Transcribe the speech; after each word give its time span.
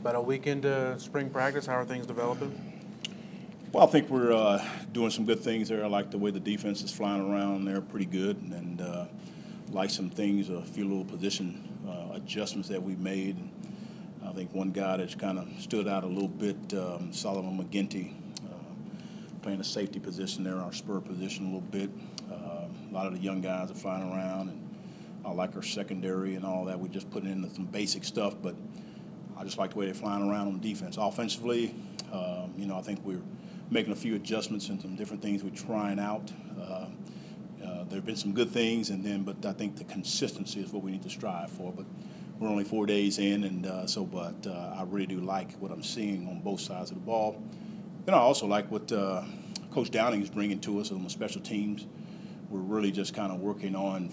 About 0.00 0.14
a 0.14 0.20
week 0.20 0.46
into 0.46 0.96
spring 1.00 1.28
practice, 1.28 1.66
how 1.66 1.74
are 1.74 1.84
things 1.84 2.06
developing? 2.06 2.54
Well, 3.72 3.82
I 3.82 3.90
think 3.90 4.08
we're 4.08 4.32
uh, 4.32 4.64
doing 4.92 5.10
some 5.10 5.24
good 5.24 5.40
things 5.40 5.68
there. 5.68 5.84
I 5.84 5.88
like 5.88 6.12
the 6.12 6.18
way 6.18 6.30
the 6.30 6.38
defense 6.38 6.82
is 6.82 6.92
flying 6.92 7.28
around 7.28 7.64
there, 7.64 7.80
pretty 7.80 8.06
good, 8.06 8.36
and 8.36 8.80
uh, 8.80 9.06
like 9.72 9.90
some 9.90 10.08
things, 10.08 10.50
a 10.50 10.62
few 10.62 10.86
little 10.86 11.04
position 11.04 11.68
uh, 11.88 12.14
adjustments 12.14 12.68
that 12.68 12.80
we 12.80 12.94
made. 12.94 13.36
I 14.24 14.30
think 14.30 14.54
one 14.54 14.70
guy 14.70 14.98
that's 14.98 15.16
kind 15.16 15.36
of 15.36 15.48
stood 15.58 15.88
out 15.88 16.04
a 16.04 16.06
little 16.06 16.28
bit, 16.28 16.56
um, 16.74 17.12
Solomon 17.12 17.58
McGinty, 17.58 18.14
uh, 18.46 18.54
playing 19.42 19.60
a 19.60 19.64
safety 19.64 19.98
position 19.98 20.44
there, 20.44 20.58
our 20.58 20.72
spur 20.72 21.00
position 21.00 21.46
a 21.46 21.48
little 21.48 21.60
bit. 21.72 21.90
Uh, 22.30 22.68
a 22.88 22.92
lot 22.92 23.06
of 23.06 23.14
the 23.14 23.20
young 23.20 23.40
guys 23.40 23.68
are 23.68 23.74
flying 23.74 24.12
around, 24.12 24.50
and 24.50 24.76
I 25.24 25.32
like 25.32 25.56
our 25.56 25.62
secondary 25.62 26.36
and 26.36 26.44
all 26.44 26.66
that. 26.66 26.78
We're 26.78 26.86
just 26.86 27.10
put 27.10 27.24
in 27.24 27.52
some 27.52 27.64
basic 27.64 28.04
stuff, 28.04 28.36
but 28.40 28.54
I 29.38 29.44
just 29.44 29.56
like 29.56 29.70
the 29.70 29.78
way 29.78 29.84
they're 29.84 29.94
flying 29.94 30.28
around 30.28 30.48
on 30.48 30.60
defense. 30.60 30.96
Offensively, 30.98 31.74
um, 32.12 32.52
you 32.56 32.66
know, 32.66 32.76
I 32.76 32.82
think 32.82 33.00
we're 33.04 33.22
making 33.70 33.92
a 33.92 33.96
few 33.96 34.16
adjustments 34.16 34.68
and 34.68 34.80
some 34.80 34.96
different 34.96 35.22
things 35.22 35.44
we're 35.44 35.50
trying 35.50 36.00
out. 36.00 36.32
Uh, 36.60 36.86
uh, 37.64 37.84
there 37.84 37.96
have 37.96 38.06
been 38.06 38.16
some 38.16 38.32
good 38.32 38.50
things, 38.50 38.90
and 38.90 39.04
then, 39.04 39.22
but 39.22 39.44
I 39.46 39.52
think 39.52 39.76
the 39.76 39.84
consistency 39.84 40.60
is 40.60 40.72
what 40.72 40.82
we 40.82 40.90
need 40.90 41.02
to 41.02 41.10
strive 41.10 41.50
for. 41.50 41.72
But 41.72 41.84
we're 42.38 42.48
only 42.48 42.64
four 42.64 42.86
days 42.86 43.18
in, 43.18 43.44
and 43.44 43.66
uh, 43.66 43.86
so, 43.86 44.04
but 44.04 44.46
uh, 44.46 44.76
I 44.76 44.84
really 44.84 45.06
do 45.06 45.20
like 45.20 45.52
what 45.58 45.70
I'm 45.70 45.82
seeing 45.82 46.26
on 46.28 46.40
both 46.40 46.60
sides 46.60 46.90
of 46.90 46.96
the 46.96 47.02
ball. 47.02 47.40
Then 48.06 48.14
I 48.14 48.18
also 48.18 48.46
like 48.46 48.70
what 48.70 48.90
uh, 48.90 49.22
Coach 49.70 49.90
Downing 49.90 50.22
is 50.22 50.30
bringing 50.30 50.60
to 50.60 50.80
us 50.80 50.90
on 50.90 51.04
the 51.04 51.10
special 51.10 51.42
teams. 51.42 51.86
We're 52.50 52.60
really 52.60 52.90
just 52.90 53.14
kind 53.14 53.30
of 53.30 53.40
working 53.40 53.76
on 53.76 54.10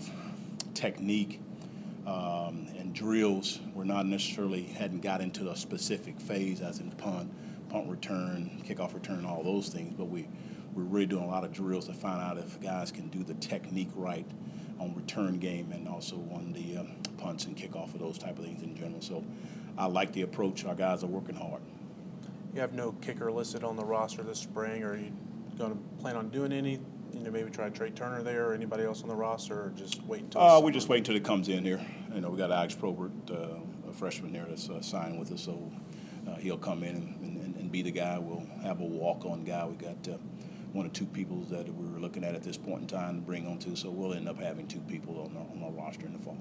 technique 0.73 1.39
um, 2.05 2.67
and 2.77 2.93
drills. 2.93 3.59
We're 3.73 3.83
not 3.83 4.05
necessarily 4.05 4.63
hadn't 4.63 5.01
got 5.01 5.21
into 5.21 5.49
a 5.49 5.55
specific 5.55 6.19
phase 6.19 6.61
as 6.61 6.79
in 6.79 6.91
punt 6.91 7.31
punt 7.69 7.89
return, 7.89 8.61
kickoff 8.65 8.93
return, 8.93 9.25
all 9.25 9.43
those 9.43 9.69
things. 9.69 9.93
But 9.97 10.05
we, 10.05 10.27
we're 10.73 10.83
really 10.83 11.05
doing 11.07 11.23
a 11.23 11.27
lot 11.27 11.43
of 11.43 11.51
drills 11.51 11.87
to 11.87 11.93
find 11.93 12.21
out 12.21 12.37
if 12.37 12.61
guys 12.61 12.91
can 12.91 13.07
do 13.09 13.23
the 13.23 13.33
technique 13.35 13.89
right 13.95 14.25
on 14.79 14.93
return 14.95 15.39
game 15.39 15.71
and 15.71 15.87
also 15.87 16.15
on 16.31 16.53
the 16.53 16.77
um, 16.77 16.95
punts 17.17 17.45
and 17.45 17.55
kickoff 17.55 17.93
of 17.93 17.99
those 17.99 18.17
type 18.17 18.37
of 18.37 18.45
things 18.45 18.61
in 18.61 18.75
general. 18.75 19.01
So 19.01 19.23
I 19.77 19.87
like 19.87 20.11
the 20.13 20.21
approach. 20.21 20.65
Our 20.65 20.75
guys 20.75 21.03
are 21.03 21.07
working 21.07 21.35
hard. 21.35 21.61
You 22.53 22.61
have 22.61 22.73
no 22.73 22.93
kicker 23.01 23.31
listed 23.31 23.63
on 23.63 23.75
the 23.75 23.83
roster 23.83 24.23
this 24.23 24.39
spring, 24.39 24.83
or 24.83 24.91
are 24.91 24.97
you 24.97 25.11
going 25.57 25.71
to 25.71 26.01
plan 26.01 26.15
on 26.15 26.29
doing 26.29 26.53
any? 26.53 26.79
You 27.25 27.31
know, 27.31 27.39
maybe 27.39 27.49
try 27.49 27.69
Trey 27.69 27.89
Turner 27.89 28.21
there, 28.21 28.49
or 28.49 28.53
anybody 28.53 28.83
else 28.83 29.01
on 29.01 29.09
the 29.09 29.15
roster, 29.15 29.55
or 29.55 29.73
just 29.75 30.03
wait 30.03 30.21
until. 30.21 30.41
Uh, 30.41 30.59
we 30.59 30.71
just 30.71 30.89
wait 30.89 30.99
until 30.99 31.15
it 31.15 31.23
comes 31.23 31.49
in 31.49 31.65
here. 31.65 31.83
You 32.13 32.21
know, 32.21 32.29
we 32.29 32.37
got 32.37 32.51
Alex 32.51 32.75
Probert, 32.75 33.11
uh, 33.31 33.89
a 33.89 33.91
freshman 33.91 34.31
there 34.31 34.45
that's 34.47 34.69
uh, 34.69 34.79
signed 34.79 35.17
with 35.17 35.31
us, 35.31 35.41
so 35.41 35.71
uh, 36.29 36.35
he'll 36.35 36.59
come 36.59 36.83
in 36.83 36.95
and, 36.95 37.41
and, 37.41 37.55
and, 37.55 37.71
be 37.71 37.81
the 37.81 37.89
guy. 37.89 38.19
We'll 38.19 38.45
have 38.61 38.79
a 38.79 38.85
walk-on 38.85 39.43
guy. 39.43 39.65
We 39.65 39.75
got 39.75 40.07
uh, 40.07 40.17
one 40.71 40.85
or 40.85 40.89
two 40.89 41.07
people 41.07 41.37
that 41.45 41.67
we 41.67 41.91
were 41.91 41.99
looking 41.99 42.23
at 42.23 42.35
at 42.35 42.43
this 42.43 42.57
point 42.57 42.81
in 42.81 42.87
time 42.87 43.15
to 43.15 43.21
bring 43.21 43.47
on 43.47 43.57
to, 43.57 43.75
so 43.75 43.89
we'll 43.89 44.13
end 44.13 44.29
up 44.29 44.39
having 44.39 44.67
two 44.67 44.81
people 44.81 45.19
on 45.19 45.35
our, 45.35 45.47
on 45.51 45.63
our 45.63 45.83
roster 45.83 46.05
in 46.05 46.13
the 46.13 46.19
fall. 46.19 46.37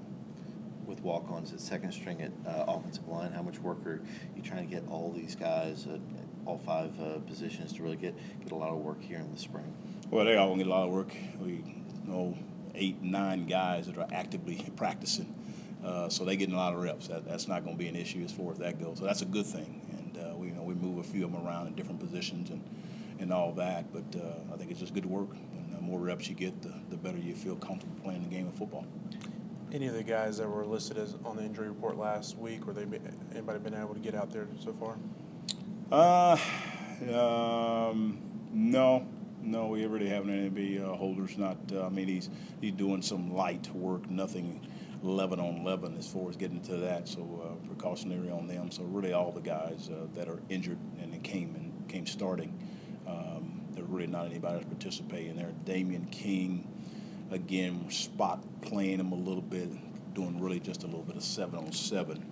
With 0.85 1.01
walk-ons 1.01 1.51
at 1.51 1.61
second 1.61 1.93
string 1.93 2.21
at 2.21 2.31
uh, 2.47 2.65
offensive 2.67 3.07
line, 3.07 3.31
how 3.31 3.41
much 3.41 3.57
work 3.57 3.83
are 3.87 4.03
you 4.35 4.43
trying 4.43 4.69
to 4.69 4.71
get 4.71 4.87
all 4.87 5.11
these 5.11 5.35
guys, 5.35 5.87
uh, 5.87 5.97
all 6.45 6.59
five 6.59 6.91
uh, 6.99 7.17
positions, 7.21 7.73
to 7.73 7.81
really 7.81 7.97
get 7.97 8.15
get 8.43 8.51
a 8.51 8.55
lot 8.55 8.69
of 8.69 8.77
work 8.77 9.01
here 9.01 9.17
in 9.17 9.31
the 9.31 9.39
spring? 9.39 9.73
Well, 10.09 10.25
they 10.25 10.37
all 10.37 10.49
gonna 10.49 10.63
get 10.63 10.67
a 10.67 10.69
lot 10.69 10.87
of 10.87 10.93
work. 10.93 11.15
We 11.39 11.63
know 12.05 12.37
eight, 12.73 13.01
nine 13.01 13.45
guys 13.47 13.87
that 13.87 13.97
are 13.97 14.07
actively 14.11 14.65
practicing 14.75 15.33
uh, 15.85 16.09
so 16.09 16.25
they're 16.25 16.35
getting 16.35 16.55
a 16.55 16.57
lot 16.57 16.73
of 16.73 16.81
reps. 16.81 17.07
That, 17.07 17.27
that's 17.27 17.47
not 17.47 17.63
going 17.63 17.77
to 17.77 17.79
be 17.79 17.87
an 17.87 17.95
issue 17.95 18.23
as 18.23 18.31
far 18.31 18.51
as 18.51 18.57
that 18.57 18.81
goes. 18.81 18.97
So 18.97 19.05
that's 19.05 19.21
a 19.21 19.25
good 19.25 19.45
thing. 19.45 19.81
And 19.91 20.17
uh, 20.17 20.35
we, 20.35 20.47
you 20.47 20.53
know, 20.53 20.63
we 20.63 20.73
move 20.73 20.97
a 20.97 21.03
few 21.03 21.23
of 21.25 21.31
them 21.31 21.45
around 21.45 21.67
in 21.67 21.75
different 21.75 21.99
positions 21.99 22.49
and, 22.49 22.63
and 23.19 23.31
all 23.31 23.51
that. 23.53 23.93
But 23.93 24.19
uh, 24.19 24.53
I 24.53 24.57
think 24.57 24.71
it's 24.71 24.79
just 24.79 24.95
good 24.95 25.05
work. 25.05 25.29
And 25.31 25.75
the 25.77 25.81
more 25.81 25.99
reps 25.99 26.27
you 26.27 26.33
get, 26.33 26.59
the, 26.63 26.73
the 26.89 26.97
better 26.97 27.19
you 27.19 27.35
feel 27.35 27.55
comfortable 27.55 27.95
playing 28.03 28.23
the 28.23 28.35
game 28.35 28.47
of 28.47 28.55
football. 28.55 28.85
Any 29.71 29.87
of 29.87 29.93
the 29.93 30.03
guys 30.03 30.37
that 30.37 30.49
were 30.49 30.65
listed 30.65 30.97
as 30.97 31.15
on 31.23 31.37
the 31.37 31.43
injury 31.43 31.67
report 31.67 31.97
last 31.97 32.37
week, 32.37 32.65
were 32.65 32.73
they 32.73 32.85
anybody 33.31 33.59
been 33.59 33.75
able 33.75 33.93
to 33.93 33.99
get 33.99 34.15
out 34.15 34.31
there 34.31 34.47
so 34.63 34.73
far? 34.73 34.97
Uh, 35.91 36.37
um, 37.13 38.17
no, 38.51 39.05
no, 39.45 39.67
we 39.67 39.85
really 39.85 40.09
haven't 40.09 40.57
any 40.57 40.79
uh, 40.79 40.93
holders. 40.93 41.37
Not, 41.37 41.57
uh, 41.71 41.85
I 41.85 41.89
mean, 41.89 42.07
he's 42.07 42.29
he's 42.61 42.73
doing 42.73 43.01
some 43.01 43.33
light 43.33 43.73
work, 43.73 44.09
nothing 44.09 44.65
11 45.03 45.39
on 45.39 45.57
11 45.57 45.97
as 45.97 46.07
far 46.07 46.29
as 46.29 46.35
getting 46.35 46.61
to 46.61 46.77
that. 46.77 47.07
So 47.07 47.21
uh, 47.43 47.67
precautionary 47.67 48.29
on 48.31 48.47
them. 48.47 48.71
So 48.71 48.83
really, 48.83 49.13
all 49.13 49.31
the 49.31 49.41
guys 49.41 49.89
uh, 49.89 50.07
that 50.15 50.27
are 50.27 50.39
injured 50.49 50.79
and 51.01 51.21
came 51.23 51.55
and 51.55 51.87
came 51.87 52.05
starting, 52.05 52.57
um, 53.07 53.61
there's 53.71 53.87
really 53.87 54.07
not 54.07 54.25
anybody 54.25 54.55
that's 54.55 54.65
participating 54.65 55.35
there. 55.35 55.51
Damian 55.63 56.05
King, 56.07 56.67
again, 57.31 57.89
spot 57.89 58.43
playing 58.61 58.99
him 58.99 59.11
a 59.11 59.15
little 59.15 59.41
bit, 59.41 59.69
doing 60.13 60.39
really 60.41 60.59
just 60.59 60.83
a 60.83 60.87
little 60.87 61.03
bit 61.03 61.15
of 61.15 61.23
seven 61.23 61.59
on 61.59 61.71
seven. 61.71 62.31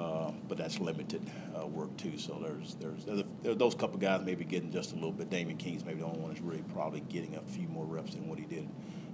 Uh, 0.00 0.32
but 0.48 0.56
that's 0.56 0.80
limited 0.80 1.20
uh, 1.54 1.66
work 1.66 1.94
too. 1.98 2.16
So 2.16 2.38
there's 2.42 2.74
there's, 2.80 3.04
there's, 3.04 3.22
there's 3.42 3.56
those 3.58 3.74
couple 3.74 3.98
guys 3.98 4.22
maybe 4.24 4.44
getting 4.44 4.72
just 4.72 4.92
a 4.92 4.94
little 4.94 5.12
bit. 5.12 5.28
Damian 5.28 5.58
King's 5.58 5.84
maybe 5.84 6.00
the 6.00 6.06
only 6.06 6.20
one 6.20 6.30
that's 6.30 6.40
really 6.40 6.64
probably 6.72 7.00
getting 7.00 7.36
a 7.36 7.42
few 7.42 7.68
more 7.68 7.84
reps 7.84 8.14
than 8.14 8.26
what 8.26 8.38
he 8.38 8.46
did 8.46 8.66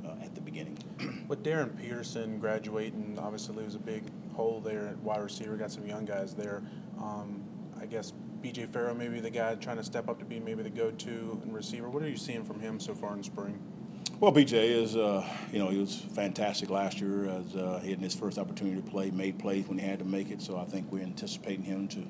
uh, 0.07 0.15
at 0.23 0.35
the 0.37 0.41
beginning. 0.41 0.79
With 1.29 1.43
Darren 1.43 1.77
Peterson 1.77 2.39
graduating, 2.39 3.19
obviously 3.21 3.57
leaves 3.57 3.75
a 3.75 3.81
big 3.81 4.05
hole 4.35 4.61
there 4.61 4.87
at 4.87 4.99
wide 4.99 5.23
receiver. 5.23 5.57
Got 5.57 5.73
some 5.73 5.87
young 5.87 6.05
guys 6.05 6.35
there. 6.35 6.63
Um, 7.03 7.43
I 7.81 7.87
guess 7.87 8.13
B.J. 8.41 8.67
Farrow 8.67 8.95
maybe 8.95 9.19
the 9.19 9.31
guy 9.31 9.57
trying 9.57 9.79
to 9.79 9.85
step 9.85 10.09
up 10.09 10.21
to 10.21 10.25
be 10.25 10.39
maybe 10.39 10.63
the 10.63 10.71
go-to 10.71 11.41
and 11.43 11.53
receiver. 11.53 11.91
What 11.91 12.05
are 12.05 12.09
you 12.09 12.17
seeing 12.17 12.45
from 12.45 12.61
him 12.61 12.79
so 12.79 12.95
far 12.95 13.13
in 13.15 13.25
spring? 13.25 13.61
Well, 14.19 14.33
BJ 14.33 14.71
is, 14.71 14.97
uh, 14.97 15.29
you 15.53 15.59
know, 15.59 15.69
he 15.69 15.77
was 15.77 15.95
fantastic 15.95 16.71
last 16.71 17.03
year 17.03 17.29
as 17.29 17.55
uh, 17.55 17.81
he 17.85 17.91
had 17.91 18.01
his 18.01 18.15
first 18.15 18.39
opportunity 18.39 18.81
to 18.81 18.91
play, 18.91 19.11
made 19.11 19.39
plays 19.39 19.69
when 19.69 19.77
he 19.77 19.87
had 19.87 19.99
to 19.99 20.07
make 20.07 20.31
it. 20.31 20.41
So 20.41 20.57
I 20.57 20.65
think 20.65 20.91
we're 20.91 21.03
anticipating 21.03 21.65
him 21.65 21.87
to 21.89 22.03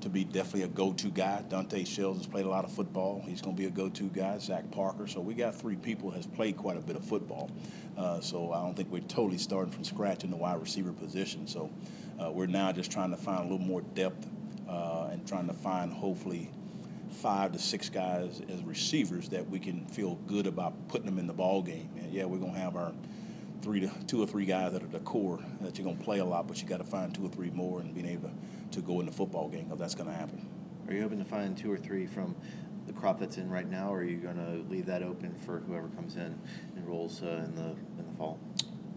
to 0.00 0.08
be 0.10 0.24
definitely 0.24 0.62
a 0.62 0.68
go-to 0.68 1.08
guy. 1.08 1.42
Dante 1.48 1.84
Shells 1.84 2.18
has 2.18 2.26
played 2.26 2.44
a 2.44 2.48
lot 2.48 2.64
of 2.64 2.72
football. 2.72 3.22
He's 3.26 3.40
going 3.40 3.56
to 3.56 3.62
be 3.62 3.66
a 3.68 3.70
go-to 3.70 4.08
guy. 4.08 4.36
Zach 4.38 4.68
Parker. 4.72 5.06
So 5.06 5.20
we 5.20 5.32
got 5.32 5.54
three 5.54 5.76
people 5.76 6.10
has 6.10 6.26
played 6.26 6.56
quite 6.58 6.76
a 6.76 6.80
bit 6.80 6.96
of 6.96 7.04
football. 7.04 7.50
Uh, 7.96 8.20
so 8.20 8.52
I 8.52 8.60
don't 8.60 8.74
think 8.74 8.90
we're 8.90 9.00
totally 9.00 9.38
starting 9.38 9.72
from 9.72 9.84
scratch 9.84 10.24
in 10.24 10.30
the 10.30 10.36
wide 10.36 10.60
receiver 10.60 10.92
position. 10.92 11.46
So 11.46 11.70
uh, 12.20 12.32
we're 12.32 12.46
now 12.46 12.72
just 12.72 12.90
trying 12.90 13.12
to 13.12 13.16
find 13.16 13.38
a 13.38 13.42
little 13.44 13.64
more 13.64 13.80
depth 13.80 14.26
uh, 14.68 15.10
and 15.12 15.26
trying 15.26 15.46
to 15.46 15.54
find 15.54 15.92
hopefully 15.92 16.50
five 17.14 17.52
to 17.52 17.58
six 17.58 17.88
guys 17.88 18.40
as 18.52 18.62
receivers 18.62 19.28
that 19.30 19.48
we 19.48 19.58
can 19.58 19.86
feel 19.86 20.16
good 20.26 20.46
about 20.46 20.88
putting 20.88 21.06
them 21.06 21.18
in 21.18 21.26
the 21.26 21.32
ball 21.32 21.62
game. 21.62 21.90
And 21.98 22.12
yeah, 22.12 22.24
we're 22.24 22.38
going 22.38 22.54
to 22.54 22.60
have 22.60 22.76
our 22.76 22.92
three 23.62 23.80
to 23.80 23.90
two 24.06 24.22
or 24.22 24.26
three 24.26 24.44
guys 24.44 24.72
that 24.72 24.82
are 24.82 24.88
the 24.88 25.00
core 25.00 25.38
that 25.60 25.78
you're 25.78 25.84
going 25.84 25.96
to 25.96 26.04
play 26.04 26.18
a 26.18 26.24
lot, 26.24 26.46
but 26.46 26.60
you 26.60 26.68
got 26.68 26.78
to 26.78 26.84
find 26.84 27.14
two 27.14 27.24
or 27.24 27.30
three 27.30 27.50
more 27.50 27.80
and 27.80 27.94
being 27.94 28.08
able 28.08 28.28
to 28.28 28.34
to 28.74 28.80
go 28.80 29.00
in 29.00 29.06
the 29.06 29.12
football 29.12 29.48
game 29.48 29.64
because 29.64 29.78
that's 29.78 29.94
going 29.94 30.08
to 30.08 30.14
happen. 30.14 30.46
Are 30.88 30.94
you 30.94 31.02
hoping 31.02 31.18
to 31.18 31.24
find 31.24 31.56
two 31.56 31.72
or 31.72 31.78
three 31.78 32.06
from 32.06 32.34
the 32.86 32.92
crop 32.92 33.18
that's 33.18 33.38
in 33.38 33.48
right 33.48 33.68
now, 33.68 33.92
or 33.92 33.98
are 33.98 34.04
you 34.04 34.18
going 34.18 34.36
to 34.36 34.70
leave 34.70 34.86
that 34.86 35.02
open 35.02 35.34
for 35.34 35.60
whoever 35.60 35.88
comes 35.88 36.16
in 36.16 36.38
and 36.76 36.86
rolls 36.86 37.22
uh, 37.22 37.44
in 37.44 37.54
the 37.54 37.70
in 37.98 38.06
the 38.10 38.16
fall? 38.18 38.38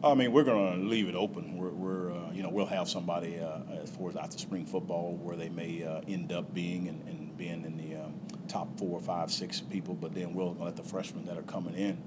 I 0.04 0.14
mean, 0.14 0.32
we're 0.32 0.44
going 0.44 0.80
to 0.80 0.88
leave 0.88 1.08
it 1.08 1.16
open. 1.16 1.58
We're, 1.58 1.70
we're 1.70 2.12
uh, 2.12 2.32
you 2.32 2.44
know, 2.44 2.50
we'll 2.50 2.68
have 2.68 2.88
somebody 2.88 3.40
uh, 3.40 3.62
as 3.82 3.90
far 3.90 4.10
as 4.10 4.16
after 4.16 4.38
spring 4.38 4.66
football 4.66 5.16
where 5.16 5.36
they 5.36 5.50
may 5.50 5.84
uh, 5.84 6.02
end 6.08 6.32
up 6.32 6.54
being 6.54 6.88
and, 6.88 7.02
and 7.08 7.27
being 7.38 7.64
in 7.64 7.78
the 7.78 8.04
um, 8.04 8.14
top 8.48 8.78
four, 8.78 9.00
five, 9.00 9.32
six 9.32 9.62
people. 9.62 9.94
But 9.94 10.14
then 10.14 10.34
we'll 10.34 10.56
let 10.60 10.76
the 10.76 10.84
freshmen 10.84 11.26
that 11.26 11.38
are 11.38 11.44
coming 11.44 11.76
in, 11.76 11.98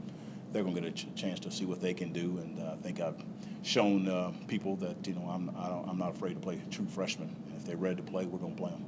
they're 0.52 0.62
going 0.62 0.74
to 0.74 0.80
get 0.80 0.90
a 0.90 0.92
ch- 0.92 1.14
chance 1.14 1.40
to 1.40 1.50
see 1.50 1.64
what 1.64 1.80
they 1.80 1.94
can 1.94 2.12
do. 2.12 2.38
And 2.38 2.58
uh, 2.60 2.72
I 2.72 2.76
think 2.76 3.00
I've 3.00 3.22
shown 3.62 4.08
uh, 4.08 4.32
people 4.48 4.76
that 4.76 5.06
you 5.06 5.14
know 5.14 5.22
I'm 5.22 5.50
I 5.56 5.90
am 5.90 5.98
not 5.98 6.16
afraid 6.16 6.34
to 6.34 6.40
play 6.40 6.60
true 6.70 6.86
freshmen 6.86 7.34
And 7.48 7.56
if 7.56 7.64
they're 7.66 7.76
ready 7.76 7.96
to 7.96 8.02
play, 8.02 8.26
we're 8.26 8.38
going 8.38 8.56
to 8.56 8.62
play 8.62 8.70
them. 8.70 8.84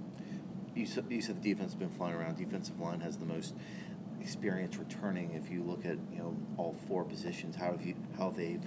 You 0.74 0.86
said, 0.86 1.04
you 1.10 1.20
said 1.20 1.42
the 1.42 1.50
defense 1.50 1.72
has 1.72 1.78
been 1.78 1.90
flying 1.90 2.14
around. 2.14 2.38
Defensive 2.38 2.80
line 2.80 3.00
has 3.00 3.18
the 3.18 3.26
most 3.26 3.54
experience 4.20 4.76
returning. 4.76 5.32
If 5.32 5.50
you 5.50 5.62
look 5.62 5.84
at 5.84 5.98
you 6.12 6.18
know 6.18 6.36
all 6.56 6.74
four 6.88 7.04
positions, 7.04 7.56
how 7.56 7.72
have 7.72 7.84
you 7.84 7.94
how 8.16 8.30
they've 8.30 8.62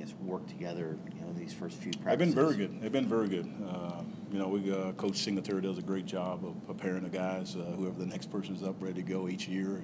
guess 0.00 0.14
worked 0.20 0.48
together 0.48 0.96
you 1.14 1.20
know 1.20 1.32
these 1.34 1.52
first 1.52 1.76
few 1.76 1.92
practices? 1.92 2.34
They've 2.34 2.34
been 2.34 2.34
very 2.34 2.56
good. 2.56 2.80
They've 2.80 2.92
been 2.92 3.08
very 3.08 3.28
good. 3.28 3.52
Uh, 3.68 4.02
you 4.32 4.38
know, 4.38 4.48
we 4.48 4.72
uh, 4.72 4.92
Coach 4.92 5.16
Singletary 5.16 5.60
does 5.60 5.78
a 5.78 5.82
great 5.82 6.06
job 6.06 6.44
of 6.44 6.66
preparing 6.66 7.02
the 7.02 7.10
guys. 7.10 7.54
Uh, 7.54 7.60
whoever 7.76 7.98
the 7.98 8.06
next 8.06 8.30
person's 8.30 8.62
up, 8.62 8.76
ready 8.80 9.02
to 9.02 9.02
go 9.02 9.28
each 9.28 9.46
year, 9.46 9.82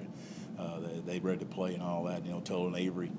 uh, 0.57 0.79
they, 0.79 0.99
they 1.05 1.19
ready 1.19 1.39
to 1.39 1.45
play 1.45 1.73
and 1.73 1.83
all 1.83 2.03
that. 2.05 2.25
You 2.25 2.31
know, 2.31 2.39
Tolan 2.39 2.77
Avery 2.77 3.11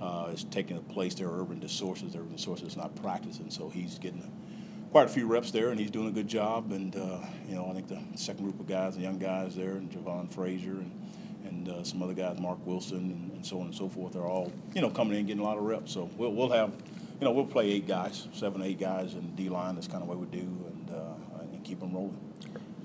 uh, 0.00 0.30
is 0.32 0.44
taking 0.44 0.76
a 0.76 0.80
place 0.80 1.14
there. 1.14 1.28
Urban 1.28 1.60
DeSources, 1.60 2.14
Urban 2.14 2.36
DeSources 2.36 2.68
is 2.68 2.76
not 2.76 2.94
practicing, 2.96 3.50
so 3.50 3.68
he's 3.68 3.98
getting 3.98 4.30
quite 4.92 5.06
a 5.06 5.10
few 5.10 5.26
reps 5.26 5.50
there, 5.50 5.70
and 5.70 5.80
he's 5.80 5.90
doing 5.90 6.08
a 6.08 6.12
good 6.12 6.28
job. 6.28 6.70
And 6.70 6.94
uh, 6.94 7.18
you 7.48 7.56
know, 7.56 7.66
I 7.68 7.74
think 7.74 7.88
the 7.88 8.00
second 8.14 8.44
group 8.44 8.60
of 8.60 8.68
guys, 8.68 8.94
the 8.94 9.02
young 9.02 9.18
guys 9.18 9.56
there, 9.56 9.72
and 9.72 9.90
Javon 9.90 10.32
Frazier, 10.32 10.72
and 10.72 10.92
and 11.46 11.68
uh, 11.68 11.84
some 11.84 12.02
other 12.02 12.14
guys, 12.14 12.38
Mark 12.38 12.58
Wilson, 12.66 12.98
and, 12.98 13.32
and, 13.32 13.46
so 13.46 13.60
on 13.60 13.66
and 13.66 13.74
so 13.74 13.88
forth, 13.88 14.16
are 14.16 14.26
all 14.26 14.52
you 14.74 14.80
know 14.80 14.90
coming 14.90 15.18
in 15.18 15.26
getting 15.26 15.42
a 15.42 15.44
lot 15.44 15.58
of 15.58 15.64
reps. 15.64 15.92
So 15.92 16.10
we'll 16.16 16.32
we'll 16.32 16.50
have 16.50 16.72
you 17.20 17.24
know, 17.24 17.32
we'll 17.32 17.46
play 17.46 17.70
eight 17.70 17.86
guys, 17.86 18.28
seven, 18.32 18.62
eight 18.62 18.78
guys 18.78 19.14
in 19.14 19.34
D 19.34 19.48
line. 19.48 19.74
That's 19.74 19.88
kind 19.88 20.02
of 20.02 20.08
what 20.08 20.18
we 20.18 20.26
do, 20.26 20.40
and 20.40 20.90
uh, 20.90 21.42
and 21.52 21.64
keep 21.64 21.80
them 21.80 21.94
rolling. 21.94 22.18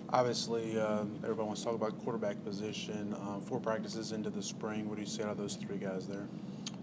Obviously, 0.09 0.79
uh, 0.79 1.03
everybody 1.23 1.47
wants 1.47 1.61
to 1.61 1.67
talk 1.67 1.75
about 1.75 2.01
quarterback 2.03 2.43
position. 2.43 3.15
Um, 3.21 3.41
four 3.41 3.59
practices 3.59 4.11
into 4.11 4.29
the 4.29 4.41
spring. 4.41 4.89
What 4.89 4.95
do 4.95 5.01
you 5.01 5.07
see 5.07 5.23
out 5.23 5.29
of 5.29 5.37
those 5.37 5.55
three 5.55 5.77
guys 5.77 6.07
there? 6.07 6.27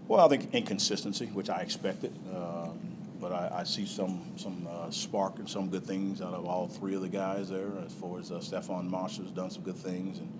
Well, 0.07 0.25
I 0.25 0.29
think 0.29 0.53
inconsistency, 0.53 1.27
which 1.27 1.49
I 1.49 1.61
expected, 1.61 2.15
um, 2.35 2.79
but 3.19 3.31
I, 3.31 3.59
I 3.59 3.63
see 3.63 3.85
some 3.85 4.33
some 4.35 4.67
uh, 4.69 4.91
spark 4.91 5.39
and 5.39 5.49
some 5.49 5.69
good 5.69 5.85
things 5.85 6.21
out 6.21 6.33
of 6.33 6.45
all 6.45 6.67
three 6.67 6.93
of 6.93 7.01
the 7.01 7.09
guys 7.09 7.49
there. 7.49 7.71
As 7.83 7.93
far 7.93 8.19
as 8.19 8.31
uh, 8.31 8.41
Stefan 8.41 8.91
has 8.91 9.17
done 9.31 9.49
some 9.49 9.63
good 9.63 9.77
things 9.77 10.19
and 10.19 10.31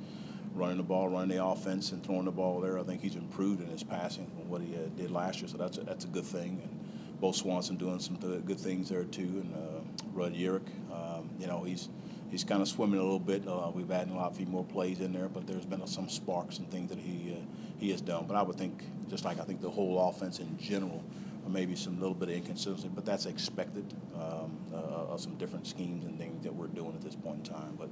running 0.53 0.77
the 0.77 0.83
ball, 0.83 1.09
running 1.09 1.37
the 1.37 1.43
offense, 1.43 1.91
and 1.91 2.03
throwing 2.03 2.25
the 2.25 2.31
ball 2.31 2.59
there. 2.59 2.79
I 2.79 2.83
think 2.83 3.01
he's 3.01 3.15
improved 3.15 3.61
in 3.61 3.67
his 3.67 3.83
passing 3.83 4.27
from 4.27 4.49
what 4.49 4.61
he 4.61 4.75
uh, 4.75 4.89
did 4.95 5.11
last 5.11 5.39
year, 5.41 5.47
so 5.47 5.57
that's 5.57 5.77
a, 5.77 5.81
that's 5.81 6.05
a 6.05 6.07
good 6.07 6.25
thing. 6.25 6.61
And 6.63 7.19
Bo 7.19 7.31
Swanson 7.31 7.77
doing 7.77 7.99
some 7.99 8.15
good 8.17 8.59
things 8.59 8.89
there 8.89 9.03
too, 9.03 9.21
and 9.23 9.53
uh, 9.53 10.03
Rudd 10.13 10.33
Yerrick, 10.33 10.67
um, 10.91 11.29
you 11.39 11.47
know, 11.47 11.63
he's 11.63 11.89
he's 12.31 12.43
kind 12.43 12.61
of 12.61 12.67
swimming 12.67 12.99
a 12.99 13.03
little 13.03 13.19
bit. 13.19 13.47
Uh, 13.47 13.71
we've 13.73 13.91
added 13.91 14.11
a 14.11 14.15
lot, 14.15 14.31
of 14.31 14.37
few 14.37 14.45
more 14.45 14.63
plays 14.63 14.99
in 14.99 15.11
there, 15.11 15.29
but 15.29 15.47
there's 15.47 15.65
been 15.65 15.85
some 15.87 16.09
sparks 16.09 16.59
and 16.59 16.69
things 16.71 16.89
that 16.89 16.99
he 16.99 17.35
uh, 17.35 17.41
he 17.77 17.91
has 17.91 18.01
done. 18.01 18.25
But 18.27 18.35
I 18.35 18.41
would 18.41 18.57
think, 18.57 18.83
just 19.09 19.25
like 19.25 19.39
I 19.39 19.43
think 19.43 19.61
the 19.61 19.69
whole 19.69 20.09
offense 20.09 20.39
in 20.39 20.57
general, 20.57 21.03
maybe 21.47 21.75
some 21.75 21.99
little 21.99 22.13
bit 22.13 22.29
of 22.29 22.35
inconsistency, 22.35 22.89
but 22.93 23.05
that's 23.05 23.25
expected 23.25 23.91
um, 24.15 24.57
uh, 24.71 25.13
of 25.13 25.19
some 25.19 25.35
different 25.35 25.65
schemes 25.65 26.05
and 26.05 26.17
things 26.19 26.43
that 26.43 26.53
we're 26.53 26.67
doing 26.67 26.93
at 26.93 27.01
this 27.01 27.15
point 27.15 27.47
in 27.47 27.53
time. 27.53 27.77
But 27.77 27.89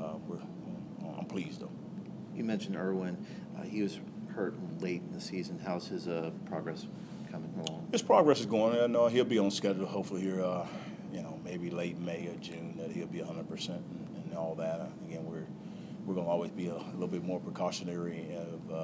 uh, 0.00 0.14
we're 0.26 0.38
I'm 1.18 1.26
pleased 1.26 1.60
though. 1.60 1.83
You 2.34 2.44
mentioned 2.44 2.76
Irwin. 2.76 3.24
Uh, 3.58 3.62
he 3.62 3.82
was 3.82 4.00
hurt 4.34 4.54
late 4.80 5.02
in 5.02 5.12
the 5.12 5.20
season. 5.20 5.60
How's 5.64 5.86
his 5.88 6.08
uh, 6.08 6.30
progress 6.46 6.86
coming 7.30 7.52
along? 7.66 7.88
His 7.92 8.02
progress 8.02 8.40
is 8.40 8.46
going. 8.46 8.78
I 8.80 8.86
know 8.86 9.06
he'll 9.06 9.24
be 9.24 9.38
on 9.38 9.50
schedule. 9.50 9.86
Hopefully 9.86 10.22
here, 10.22 10.42
uh, 10.42 10.66
you 11.12 11.22
know, 11.22 11.38
maybe 11.44 11.70
late 11.70 11.98
May 11.98 12.26
or 12.26 12.36
June 12.40 12.76
that 12.78 12.90
he'll 12.90 13.06
be 13.06 13.20
100 13.20 13.48
percent 13.48 13.82
and 14.16 14.36
all 14.36 14.54
that. 14.56 14.80
Uh, 14.80 14.86
Again, 15.06 15.24
we're 15.26 15.46
we're 16.04 16.14
going 16.14 16.26
to 16.26 16.32
always 16.32 16.50
be 16.50 16.66
a, 16.66 16.74
little 16.74 17.08
bit 17.08 17.24
more 17.24 17.40
precautionary 17.40 18.26
of 18.36 18.70
uh, 18.70 18.74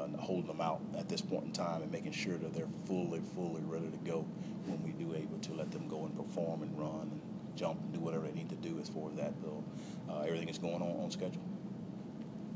uh, 0.00 0.16
holding 0.18 0.46
them 0.46 0.60
out 0.60 0.80
at 0.96 1.08
this 1.08 1.20
point 1.20 1.44
in 1.44 1.52
time 1.52 1.82
and 1.82 1.92
making 1.92 2.12
sure 2.12 2.38
that 2.38 2.54
they're 2.54 2.68
fully, 2.86 3.20
fully 3.34 3.60
ready 3.64 3.90
to 3.90 3.98
go 3.98 4.24
when 4.64 4.82
we 4.82 4.92
do 4.92 5.14
able 5.14 5.38
to 5.38 5.52
let 5.52 5.70
them 5.70 5.88
go 5.88 6.06
and 6.06 6.16
perform 6.16 6.62
and 6.62 6.78
run 6.78 7.10
and 7.10 7.20
jump 7.54 7.78
and 7.82 7.92
do 7.92 8.00
whatever 8.00 8.26
they 8.26 8.32
need 8.32 8.48
to 8.48 8.56
do 8.56 8.78
as 8.80 8.88
far 8.88 9.10
as 9.10 9.16
that. 9.16 9.34
Though 9.42 9.62
uh, 10.08 10.20
everything 10.20 10.48
is 10.48 10.58
going 10.58 10.80
on 10.80 11.04
on 11.04 11.10
schedule. 11.10 11.42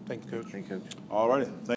Thank 0.06 0.25
you, 0.27 0.31
Coach. 0.31 0.53
Thank 0.53 0.69
you, 0.69 0.81
Coach. 0.81 0.93
All 1.11 1.29
righty. 1.29 1.47
Thank 1.47 1.69